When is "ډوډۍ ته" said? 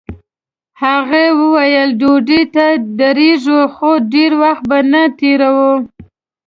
1.99-2.65